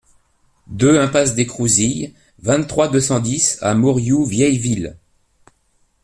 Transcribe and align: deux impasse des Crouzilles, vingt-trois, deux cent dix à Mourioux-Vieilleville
deux 0.65 0.99
impasse 0.99 1.35
des 1.35 1.45
Crouzilles, 1.45 2.15
vingt-trois, 2.39 2.87
deux 2.87 2.99
cent 2.99 3.19
dix 3.19 3.59
à 3.61 3.75
Mourioux-Vieilleville 3.75 4.97